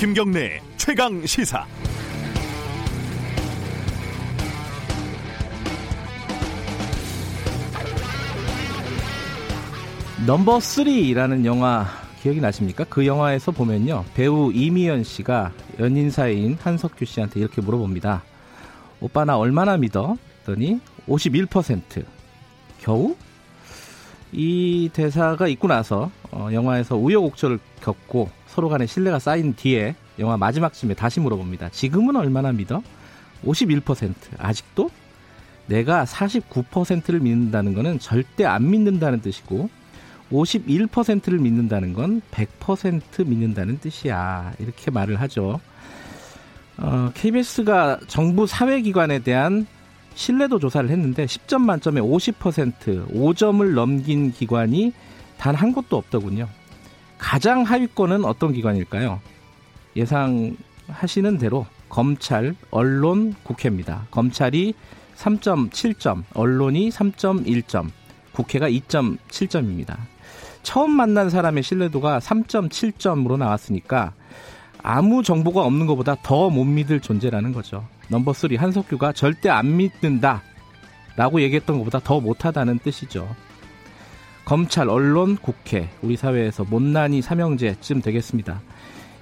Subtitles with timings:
[0.00, 1.66] 김경래 최강 시사.
[10.26, 11.84] 넘버 3라는 영화
[12.22, 12.84] 기억이 나십니까?
[12.84, 14.06] 그 영화에서 보면요.
[14.14, 18.22] 배우 이미연 씨가 연인 사이인 한석규 씨한테 이렇게 물어봅니다.
[19.02, 20.16] 오빠 나 얼마나 믿어?
[20.46, 22.06] 더니 51%
[22.80, 23.16] 겨우?
[24.32, 30.72] 이 대사가 있고 나서 어, 영화에서 우여곡절을 겪고 서로 간에 신뢰가 쌓인 뒤에 영화 마지막
[30.72, 31.70] 쯤에 다시 물어봅니다.
[31.70, 32.82] 지금은 얼마나 믿어?
[33.44, 34.90] 51% 아직도?
[35.66, 39.70] 내가 49%를 믿는다는 것은 절대 안 믿는다는 뜻이고
[40.32, 44.52] 51%를 믿는다는 건 100% 믿는다는 뜻이야.
[44.58, 45.60] 이렇게 말을 하죠.
[46.76, 49.66] 어, KBS가 정부 사회기관에 대한
[50.20, 54.92] 신뢰도 조사를 했는데 10점 만점에 50% 5점을 넘긴 기관이
[55.38, 56.46] 단 한 곳도 없더군요.
[57.16, 59.18] 가장 하위권은 어떤 기관일까요?
[59.96, 64.08] 예상하시는 대로 검찰, 언론, 국회입니다.
[64.10, 64.74] 검찰이
[65.16, 67.88] 3.7점, 언론이 3.1점,
[68.32, 69.96] 국회가 2.7점입니다.
[70.62, 74.12] 처음 만난 사람의 신뢰도가 3.7점으로 나왔으니까
[74.82, 77.86] 아무 정보가 없는 것보다 더 못 믿을 존재라는 거죠.
[78.08, 80.42] 넘버 3 한석규가 절대 안 믿는다
[81.16, 83.28] 라고 얘기했던 것보다 더 못하다는 뜻이죠.
[84.44, 88.60] 검찰, 언론, 국회, 우리 사회에서 못난이 삼형제쯤 되겠습니다.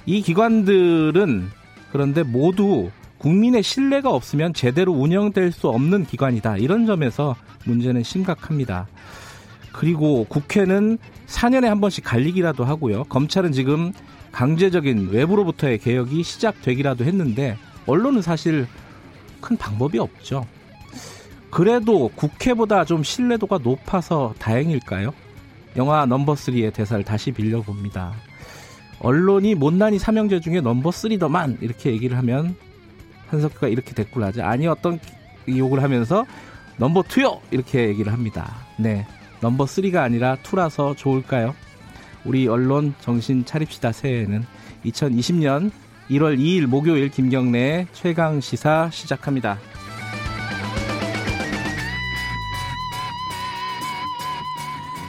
[0.06, 1.50] 이 기관들은
[1.92, 6.56] 그런데 모두 국민의 신뢰가 없으면 제대로 운영될 수 없는 기관이다.
[6.58, 8.86] 이런 점에서 문제는 심각합니다.
[9.72, 13.04] 그리고 국회는 4년에 한 번씩 갈리기라도 하고요.
[13.04, 13.92] 검찰은 지금
[14.38, 17.58] 강제적인 외부로부터의 개혁이 시작되기라도 했는데
[17.88, 18.68] 언론은 사실
[19.40, 20.46] 큰 방법이 없죠.
[21.50, 25.12] 그래도 국회보다 좀 신뢰도가 높아서 다행일까요?
[25.76, 28.12] 영화 넘버 3의 대사를 다시 빌려봅니다.
[29.00, 32.54] 언론이 못난이 삼형제 중에 넘버 3더만 이렇게 얘기를 하면
[33.30, 34.44] 한석규가 이렇게 대꾸를 하죠.
[34.44, 35.00] 아니 어떤
[35.48, 36.24] 욕을 하면서
[36.76, 38.54] 넘버 2요 이렇게 얘기를 합니다.
[38.78, 39.04] 네.
[39.40, 41.56] 넘버 3가 아니라 2라서 좋을까요?
[42.24, 44.44] 우리 언론 정신 차립시다 새해에는
[44.84, 45.70] 2020년
[46.10, 49.58] 1월 2일 목요일 김경래 최강 시사 시작합니다.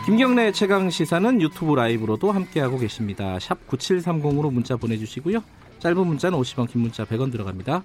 [0.06, 3.38] 김경래 최강 시사는 유튜브 라이브로도 함께하고 계십니다.
[3.40, 5.44] 샵 9730으로 문자 보내주시고요.
[5.78, 7.84] 짧은 문자는 50원, 긴 문자 100원 들어갑니다.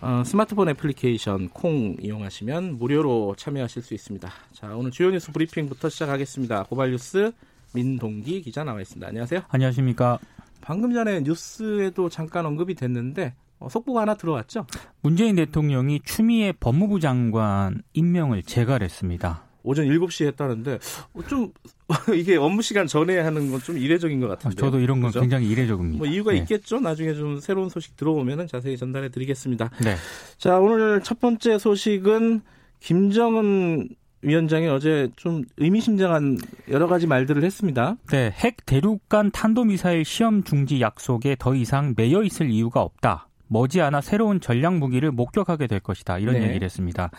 [0.00, 4.30] 어, 스마트폰 애플리케이션 콩 이용하시면 무료로 참여하실 수 있습니다.
[4.52, 6.64] 자, 오늘 주요 뉴스 브리핑부터 시작하겠습니다.
[6.64, 7.32] 고발 뉴스
[7.76, 9.06] 민동기 기자 나와 있습니다.
[9.06, 9.42] 안녕하세요.
[9.48, 10.18] 안녕하십니까.
[10.62, 14.66] 방금 전에 뉴스에도 잠깐 언급이 됐는데 어, 속보가 하나 들어왔죠?
[15.02, 19.44] 문재인 대통령이 추미애 법무부 장관 임명을 재가했습니다.
[19.62, 20.78] 오전 7시에 했다는데
[21.14, 21.52] 어, 좀
[22.16, 24.56] 이게 업무 시간 전에 하는 건 좀 이례적인 것 같은데.
[24.56, 25.20] 저도 이런 건 그죠?
[25.20, 25.98] 굉장히 이례적입니다.
[25.98, 26.38] 뭐 이유가 네.
[26.38, 26.80] 있겠죠.
[26.80, 29.70] 나중에 좀 새로운 소식 들어오면 자세히 전달해 드리겠습니다.
[29.84, 29.96] 네.
[30.38, 32.40] 자, 오늘 첫 번째 소식은
[32.80, 33.88] 김정은
[34.22, 36.38] 위원장이 어제 좀 의미심장한
[36.70, 37.96] 여러 가지 말들을 했습니다.
[38.08, 43.28] 네, 핵 대륙간 탄도미사일 시험 중지 약속에 더 이상 매여 있을 이유가 없다.
[43.48, 46.18] 머지않아 새로운 전략 무기를 목격하게 될 것이다.
[46.18, 46.48] 이런 네.
[46.48, 47.10] 얘기를 했습니다.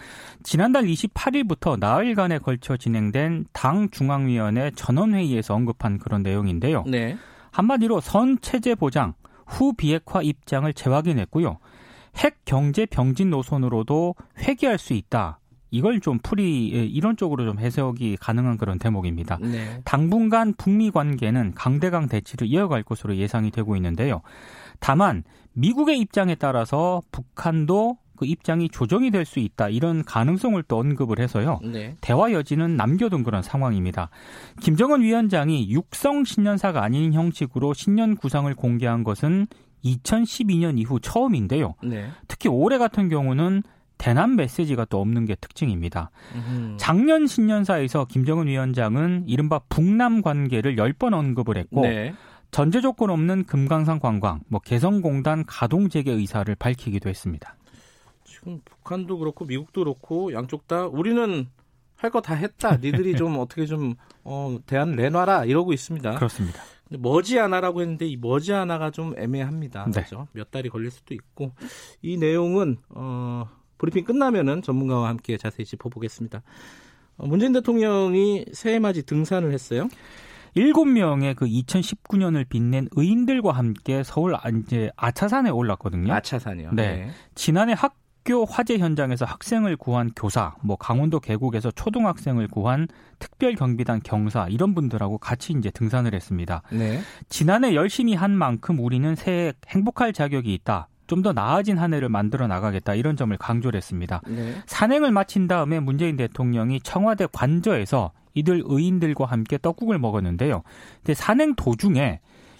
[0.43, 6.83] 지난달 28일부터 나흘간에 걸쳐 진행된 당 중앙위원회 전원회의에서 언급한 그런 내용인데요.
[6.85, 7.17] 네.
[7.51, 9.13] 한마디로 선 체제 보장,
[9.45, 11.59] 후 비핵화 입장을 재확인했고요.
[12.17, 15.39] 핵 경제 병진 노선으로도 회귀할 수 있다.
[15.69, 19.37] 이걸 좀 풀이 예, 이런 쪽으로 좀 해석이 가능한 그런 대목입니다.
[19.41, 19.81] 네.
[19.83, 24.21] 당분간 북미 관계는 강대강 대치를 이어갈 것으로 예상이 되고 있는데요.
[24.79, 25.23] 다만
[25.53, 31.59] 미국의 입장에 따라서 북한도 그 입장이 조정이 될 수 있다 이런 가능성을 또 언급을 해서요
[31.63, 31.95] 네.
[32.01, 34.09] 대화 여지는 남겨둔 그런 상황입니다.
[34.61, 39.47] 김정은 위원장이 육성 신년사가 아닌 형식으로 신년 구상을 공개한 것은
[39.83, 41.75] 2012년 이후 처음인데요.
[41.83, 42.07] 네.
[42.27, 43.63] 특히 올해 같은 경우는
[43.97, 46.09] 대남 메시지가 또 없는 게 특징입니다.
[46.35, 46.77] 음흠.
[46.77, 52.13] 작년 신년사에서 김정은 위원장은 이른바 북남 관계를 10번 언급을 했고 네.
[52.51, 57.55] 전제 조건 없는 금강산 관광, 뭐 개성공단 가동 재개 의사를 밝히기도 했습니다.
[58.23, 61.47] 지금 북한도 그렇고 미국도 그렇고 양쪽 다 우리는
[61.97, 62.77] 할 거 다 했다.
[62.77, 66.11] 니들이 좀 어떻게 좀 어, 대안 내놔라 이러고 있습니다.
[66.15, 66.61] 그렇습니다.
[66.89, 69.85] 머지않아라고 했는데 이 머지않아가 좀 애매합니다.
[69.85, 69.91] 네.
[69.91, 70.27] 그렇죠?
[70.31, 71.51] 몇 달이 걸릴 수도 있고
[72.01, 76.41] 이 내용은 어, 브리핑 끝나면은 전문가와 함께 자세히 짚어보겠습니다.
[77.17, 79.87] 어, 문재인 대통령이 새해맞이 등산을 했어요.
[80.55, 84.35] 7명의 그 2019년을 빛낸 의인들과 함께 서울
[84.65, 86.11] 이제 아차산에 올랐거든요.
[86.11, 86.71] 아차산이요.
[86.73, 86.95] 네.
[86.95, 87.09] 네.
[87.35, 87.95] 지난해 학
[88.27, 92.89] 학교 화재 현장에서 학생을 구한 교사, 뭐 강원도 계곡에서 초등학생을 구한
[93.19, 96.61] 특별 경비단 경사 이런 분들하고 같이 이제 등산을 했습니다.
[96.73, 96.99] 네.
[97.29, 100.89] 지난해 열심히 한 만큼 우리는 새해 행복할 자격이 있다.
[101.07, 104.21] 좀 더 나아진 한 해를 만들어 나가겠다 이런 점을 강조를 했습니다.
[104.27, 104.53] 네.
[104.67, 110.61] 산행을 마친 다음에 문재인 대통령이 청와대 관저에서 이들 의인들과 함께 떡국을 먹었는데요.
[110.97, 112.19] 근데 산행 도중에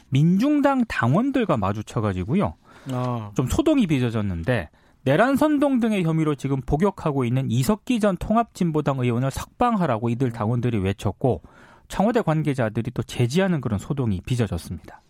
[0.10, 2.56] 민중당 당원들과 마주쳐가지고요.
[2.92, 3.32] 아.
[3.36, 4.70] 좀 소동이 빚어졌는데
[5.04, 11.44] 내란 선동 등의 혐의로 지금 복역하고 있는 이석기 전 통합진보당 의원을 석방하라고 이들 당원들이 외쳤고
[11.88, 15.02] 청와대 관계자들이 또 제지하는 그런 소동이 빚어졌습니다.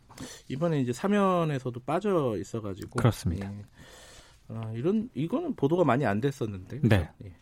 [0.49, 3.51] 이번에 이제 사면에서도 빠져 있어가지고 그렇습니다.
[3.51, 3.65] 예.
[4.49, 6.81] 아, 이런 이거는 보도가 많이 안 됐었는데.
[6.83, 7.09] 네.
[7.25, 7.33] 예.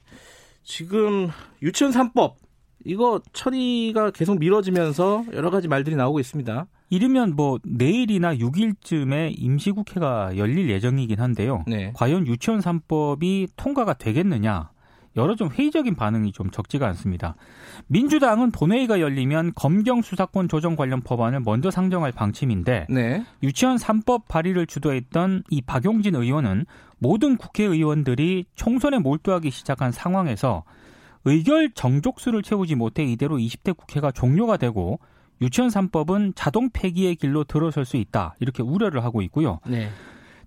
[0.63, 1.29] 지금
[1.61, 2.35] 유치원 3법
[2.85, 6.67] 이거 처리가 계속 미뤄지면서 여러 가지 말들이 나오고 있습니다.
[6.89, 11.63] 이르면 뭐 내일이나 6일쯤에 임시국회가 열릴 예정이긴 한데요.
[11.67, 11.91] 네.
[11.95, 14.69] 과연 유치원 3법이 통과가 되겠느냐?
[15.15, 17.35] 여러 좀 회의적인 반응이 좀 적지가 않습니다.
[17.87, 23.25] 민주당은 본회의가 열리면 검경 수사권 조정 관련 법안을 먼저 상정할 방침인데 네.
[23.43, 26.65] 유치원 3법 발의를 주도했던 이 박용진 의원은
[26.99, 30.63] 모든 국회의원들이 총선에 몰두하기 시작한 상황에서
[31.25, 34.99] 의결 정족수를 채우지 못해 이대로 20대 국회가 종료가 되고
[35.41, 38.35] 유치원 3법은 자동 폐기의 길로 들어설 수 있다.
[38.39, 39.59] 이렇게 우려를 하고 있고요.
[39.67, 39.89] 네.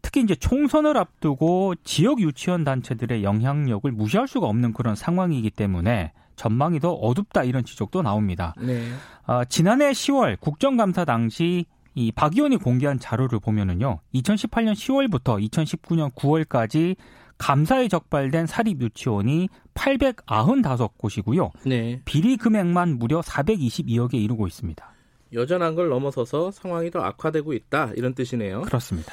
[0.09, 6.81] 특히 이제 총선을 앞두고 지역 유치원 단체들의 영향력을 무시할 수가 없는 그런 상황이기 때문에 전망이
[6.81, 8.55] 더 어둡다 이런 지적도 나옵니다.
[8.59, 8.89] 네.
[9.27, 13.99] 어, 지난해 10월 국정감사 당시 이 박 의원이 공개한 자료를 보면은요.
[14.15, 16.97] 2018년 10월부터 2019년 9월까지
[17.37, 21.51] 감사에 적발된 사립 유치원이 895곳이고요.
[21.67, 22.01] 네.
[22.07, 24.91] 비리 금액만 무려 422억에 이르고 있습니다.
[25.35, 28.63] 여전한 걸 넘어서서 상황이 더 악화되고 있다 이런 뜻이네요.
[28.63, 29.13] 그렇습니다.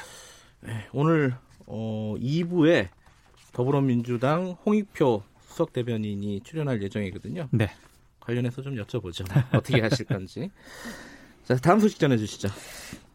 [0.66, 1.34] 네, 오늘
[1.66, 2.88] 어, 2부에
[3.52, 7.48] 더불어민주당 홍익표 수석 대변인이 출연할 예정이거든요.
[7.52, 7.70] 네.
[8.20, 9.24] 관련해서 좀 여쭤보죠.
[9.54, 10.50] 어떻게 하실 건지.
[11.44, 12.48] 자, 다음 소식 전해주시죠.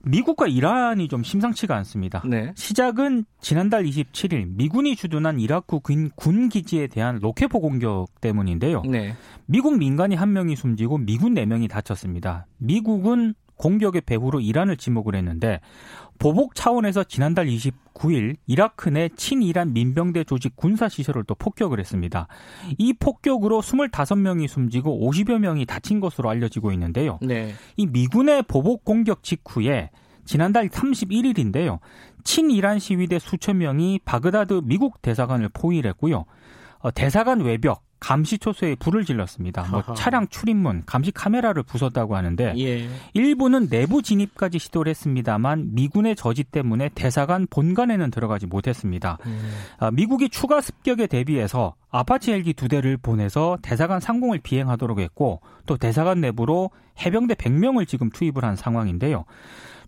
[0.03, 2.23] 미국과 이란이 좀 심상치가 않습니다.
[2.25, 2.53] 네.
[2.55, 8.81] 시작은 지난달 27일 미군이 주둔한 이라크 군, 군 기지에 대한 로켓포 공격 때문인데요.
[8.83, 9.15] 네.
[9.45, 12.47] 미국 민간이 한 명이 숨지고 미군 4명이 다쳤습니다.
[12.57, 15.61] 미국은 공격의 배후로 이란을 지목을 했는데
[16.17, 22.27] 보복 차원에서 지난달 29일 이라크 내 친이란 민병대 조직 군사 시설을 또 폭격을 했습니다.
[22.79, 27.19] 이 폭격으로 25명이 숨지고 50여 명이 다친 것으로 알려지고 있는데요.
[27.21, 27.53] 네.
[27.77, 29.91] 이 미군의 보복 공격 직후에
[30.25, 31.79] 지난달 31일인데요.
[32.23, 36.25] 친이란 시위대 수천 명이 바그다드 미국 대사관을 포위했고요.
[36.79, 39.63] 어, 대사관 외벽, 감시 초소에 불을 질렀습니다.
[39.69, 42.89] 뭐 차량 출입문, 감시 카메라를 부쉈다고 하는데 예.
[43.13, 49.19] 일부는 내부 진입까지 시도를 했습니다만 미군의 저지 때문에 대사관 본관에는 들어가지 못했습니다.
[49.27, 49.51] 음.
[49.77, 55.77] 아, 미국이 추가 습격에 대비해서 아파치 헬기 두 대를 보내서 대사관 상공을 비행하도록 했고 또
[55.77, 56.71] 대사관 내부로
[57.05, 59.25] 해병대 100명을 지금 투입을 한 상황인데요.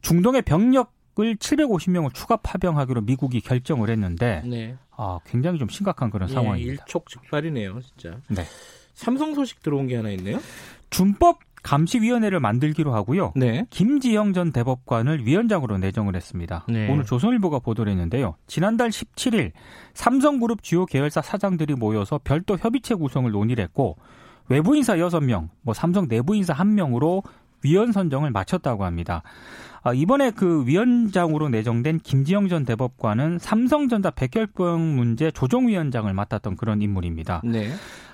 [0.01, 4.75] 중동에 병력을 750명을 추가 파병하기로 미국이 결정을 했는데 네.
[4.97, 6.83] 아, 굉장히 좀 심각한 그런 예, 상황입니다.
[6.83, 8.17] 일촉즉발이네요, 진짜.
[8.29, 8.43] 네.
[8.95, 10.39] 삼성 소식 들어온 게 하나 있네요.
[10.89, 13.33] 준법 감시위원회를 만들기로 하고요.
[13.35, 13.65] 네.
[13.69, 16.65] 김지형 전 대법관을 위원장으로 내정을 했습니다.
[16.67, 16.91] 네.
[16.91, 18.35] 오늘 조선일보가 보도를 했는데요.
[18.47, 19.51] 지난달 17일
[19.93, 23.97] 삼성그룹 주요 계열사 사장들이 모여서 별도 협의체 구성을 논의를 했고
[24.49, 27.23] 외부 인사 6명, 뭐 삼성 내부 인사 1명으로
[27.63, 29.23] 위원 선정을 마쳤다고 합니다.
[29.81, 37.41] 아, 이번에 그 위원장으로 내정된 김지영 전 대법관은 삼성전자 백혈병 문제 조정위원장을 맡았던 그런 인물입니다.
[37.43, 37.71] 네.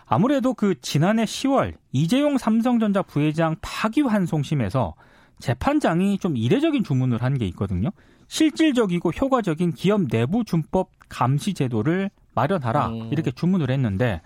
[0.08, 4.96] 아무래도 그 지난해 10월 이재용 삼성전자 부회장 파기환송심에서
[5.39, 7.89] 재판장이 좀 이례적인 주문을 한 게 있거든요.
[8.27, 13.10] 실질적이고 효과적인 기업 내부 준법 감시 제도를 마련하라 음.
[13.12, 14.22] 이렇게 주문을 했는데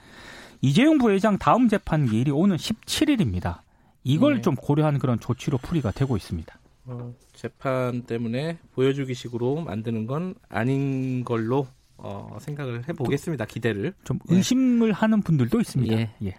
[0.61, 3.59] 이재용 부회장 다음 재판 기일이 오는 17일입니다.
[4.03, 4.41] 이걸 네.
[4.41, 6.59] 좀 고려한 그런 조치로 풀이가 되고 있습니다.
[6.85, 11.67] 어, 재판 때문에 보여주기식으로 만드는 건 아닌 걸로
[11.97, 13.45] 어, 생각을 해보겠습니다.
[13.45, 14.93] 기대를 좀 의심을 네.
[14.93, 15.95] 하는 분들도 있습니다.
[15.95, 16.09] 예.
[16.23, 16.35] 예.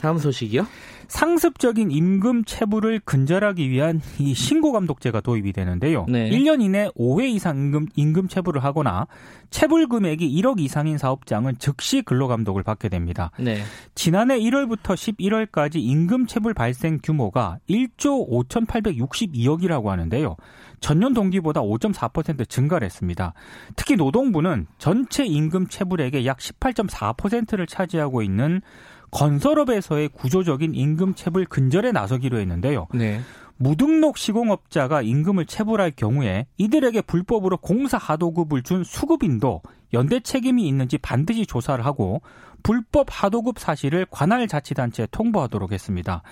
[0.00, 0.66] 다음 소식이요.
[1.08, 6.06] 상습적인 임금 체불을 근절하기 위한 이 신고 감독제가 도입이 되는데요.
[6.08, 6.30] 네.
[6.30, 9.06] 1년 이내 5회 이상 임금 임금 체불을 하거나
[9.50, 13.32] 체불 금액이 1억 이상인 사업장은 즉시 근로 감독을 받게 됩니다.
[13.38, 13.62] 네.
[13.94, 20.36] 지난해 1월부터 11월까지 임금 체불 발생 규모가 1조 5,862억이라고 하는데요.
[20.80, 23.34] 전년 동기보다 5.4% 증가를 했습니다.
[23.76, 28.62] 특히 노동부는 전체 임금 체불액의 약 18.4%를 차지하고 있는
[29.10, 32.86] 건설업에서의 구조적인 임금 체불 근절에 나서기로 했는데요.
[32.94, 33.20] 네.
[33.56, 39.60] 무등록 시공업자가 임금을 체불할 경우에 이들에게 불법으로 공사 하도급을 준 수급인도
[39.92, 42.22] 연대 책임이 있는지 반드시 조사를 하고
[42.62, 46.22] 불법 하도급 사실을 관할 자치단체에 통보하도록 했습니다.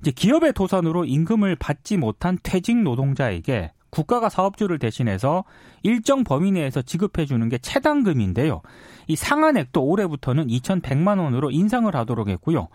[0.00, 5.44] 이제 기업의 도산으로 임금을 받지 못한 퇴직 노동자에게 국가가 사업주를 대신해서
[5.84, 8.60] 일정 범위 내에서 지급해 주는 게 체당금인데요.
[9.06, 12.68] 이 상한액도 올해부터는 2,100만 원으로 인상을 하도록 했고요.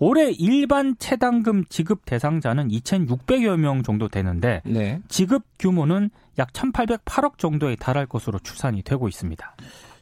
[0.00, 5.00] 올해 일반 체당금 지급 대상자는 2,600여 명 정도 되는데 네.
[5.06, 9.56] 지급 규모는 약 1,808억 정도에 달할 것으로 추산이 되고 있습니다.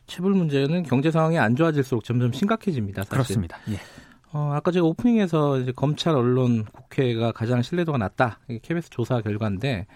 [0.06, 3.02] 체불 문제는 경제 상황이 안 좋아질수록 점점 심각해집니다.
[3.02, 3.10] 사실.
[3.10, 3.58] 그렇습니다.
[3.68, 3.76] 예.
[4.32, 8.38] 어, 아까 제가 오프닝에서 이제 검찰, 언론, 국회가 가장 신뢰도가 낮다.
[8.62, 9.86] KBS 조사 결과인데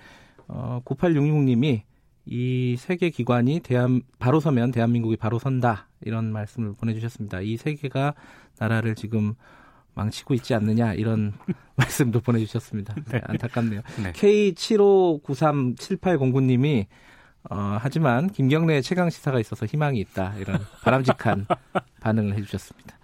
[0.49, 1.83] 어, 9866님이
[2.27, 7.41] 이세개 기관이 대한 바로 서면 대한민국이 바로 선다 이런 말씀을 보내주셨습니다.
[7.41, 8.15] 이세 개가
[8.59, 9.35] 나라를 지금
[9.95, 11.35] 망치고 있지 않느냐 이런
[11.77, 12.97] 말씀도 보내주셨습니다.
[13.11, 13.83] 네, 안타깝네요.
[14.03, 14.13] 네.
[14.13, 16.87] K75937809님이
[17.49, 21.47] 어, 하지만 김경래의 최강 시사가 있어서 희망이 있다 이런 바람직한
[22.01, 22.97] 반응을 해주셨습니다.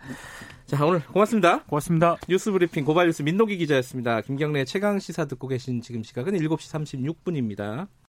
[0.72, 1.64] 자 오늘 고맙습니다.
[1.64, 2.16] 고맙습니다.
[2.30, 4.22] 뉴스 브리핑 고발 뉴스 민노기 기자였습니다.
[4.22, 7.88] 김경래 최강 시사 듣고 계신 지금 시각은 7시 36분입니다.